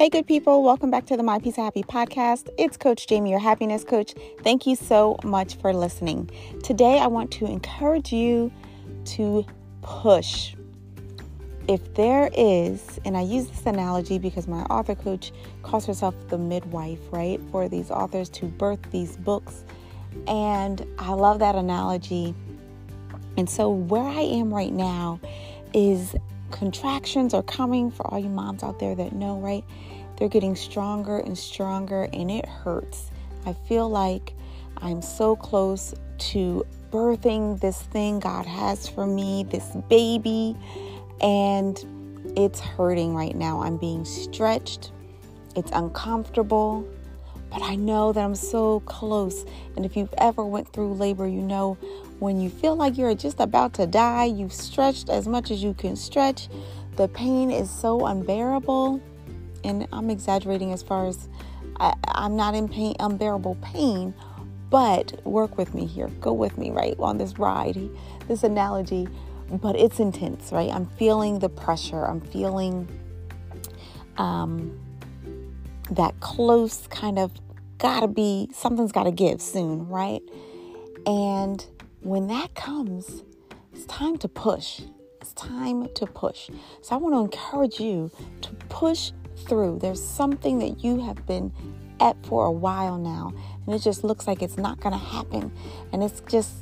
[0.00, 2.48] Hey, good people, welcome back to the My Piece of Happy podcast.
[2.56, 4.14] It's Coach Jamie, your happiness coach.
[4.42, 6.30] Thank you so much for listening.
[6.62, 8.50] Today, I want to encourage you
[9.04, 9.44] to
[9.82, 10.54] push.
[11.68, 15.32] If there is, and I use this analogy because my author coach
[15.62, 17.38] calls herself the midwife, right?
[17.50, 19.66] For these authors to birth these books.
[20.26, 22.34] And I love that analogy.
[23.36, 25.20] And so, where I am right now
[25.74, 26.16] is
[26.50, 29.64] contractions are coming for all you moms out there that know, right?
[30.16, 33.10] They're getting stronger and stronger, and it hurts.
[33.46, 34.34] I feel like
[34.78, 40.56] I'm so close to birthing this thing God has for me, this baby,
[41.20, 41.82] and
[42.36, 43.62] it's hurting right now.
[43.62, 44.92] I'm being stretched,
[45.56, 46.86] it's uncomfortable,
[47.50, 49.44] but I know that I'm so close.
[49.76, 51.74] And if you've ever went through labor, you know
[52.18, 55.74] when you feel like you're just about to die, you've stretched as much as you
[55.74, 56.48] can stretch.
[56.96, 59.00] The pain is so unbearable
[59.64, 61.28] and I'm exaggerating as far as
[61.78, 64.14] I, am not in pain, unbearable pain,
[64.68, 66.08] but work with me here.
[66.20, 67.78] Go with me, right, on this ride,
[68.28, 69.08] this analogy.
[69.50, 70.70] But it's intense, right?
[70.70, 72.04] I'm feeling the pressure.
[72.04, 72.88] I'm feeling
[74.16, 74.78] um,
[75.90, 77.32] that close kind of
[77.78, 80.22] gotta be, something's gotta give soon, right?
[81.06, 81.64] And
[82.00, 83.22] when that comes,
[83.72, 84.82] it's time to push.
[85.20, 86.50] It's time to push.
[86.82, 88.10] So I want to encourage you
[88.42, 89.12] to push
[89.46, 89.78] through.
[89.80, 91.52] There's something that you have been
[92.00, 93.32] at for a while now,
[93.66, 95.52] and it just looks like it's not going to happen.
[95.92, 96.52] And it's just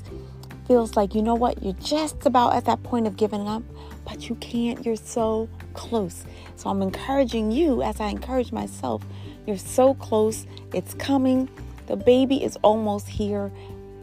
[0.69, 3.63] feels like, you know what, you're just about at that point of giving up,
[4.05, 4.85] but you can't.
[4.85, 6.25] You're so close.
[6.57, 9.03] So I'm encouraging you as I encourage myself.
[9.47, 10.47] You're so close.
[10.75, 11.49] It's coming.
[11.87, 13.51] The baby is almost here.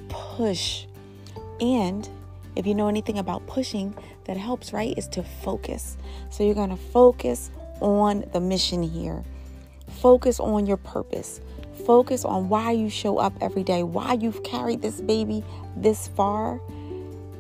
[0.09, 0.85] Push.
[1.61, 2.09] And
[2.55, 4.97] if you know anything about pushing, that helps, right?
[4.97, 5.97] Is to focus.
[6.31, 9.23] So you're going to focus on the mission here.
[10.01, 11.41] Focus on your purpose.
[11.85, 15.43] Focus on why you show up every day, why you've carried this baby
[15.75, 16.61] this far.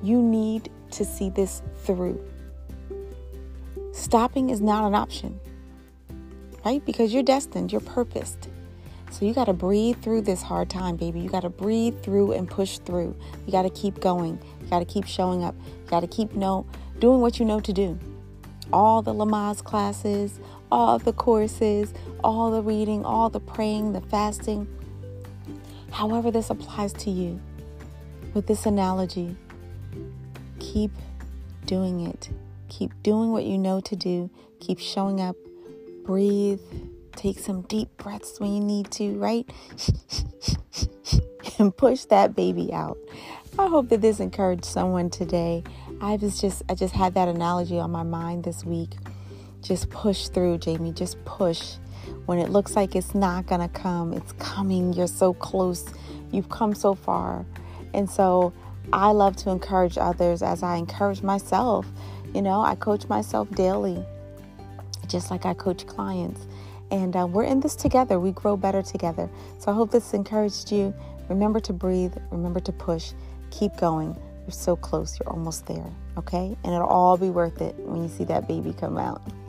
[0.03, 2.23] You need to see this through.
[3.93, 5.39] Stopping is not an option,
[6.65, 6.85] right?
[6.85, 8.49] Because you're destined, you're purposed.
[9.09, 11.21] So you got to breathe through this hard time, baby.
[11.21, 13.15] You got to breathe through and push through.
[13.45, 14.39] You got to keep going.
[14.61, 15.55] You got to keep showing up.
[15.63, 16.65] You got to keep know
[16.99, 17.97] doing what you know to do
[18.73, 20.39] all the Lamaze classes,
[20.71, 21.93] all the courses,
[22.23, 24.67] all the reading, all the praying, the fasting.
[25.91, 27.39] However, this applies to you
[28.35, 29.35] with this analogy,
[30.59, 30.91] keep
[31.65, 32.29] doing it.
[32.69, 34.29] Keep doing what you know to do.
[34.59, 35.35] Keep showing up.
[36.05, 36.59] Breathe.
[37.15, 39.49] Take some deep breaths when you need to, right?
[41.59, 42.97] and push that baby out.
[43.57, 45.63] I hope that this encouraged someone today.
[46.01, 48.91] I was just I just had that analogy on my mind this week.
[49.65, 50.91] Just push through, Jamie.
[50.91, 51.77] Just push.
[52.27, 54.93] When it looks like it's not going to come, it's coming.
[54.93, 55.83] You're so close.
[56.31, 57.43] You've come so far.
[57.95, 58.53] And so
[58.93, 61.87] I love to encourage others as I encourage myself.
[62.35, 64.05] You know, I coach myself daily,
[65.07, 66.45] just like I coach clients.
[66.91, 68.19] And uh, we're in this together.
[68.19, 69.27] We grow better together.
[69.57, 70.93] So I hope this encouraged you.
[71.27, 73.13] Remember to breathe, remember to push,
[73.49, 74.15] keep going.
[74.43, 76.55] You're so close, you're almost there, okay?
[76.63, 79.23] And it'll all be worth it when you see that baby come out.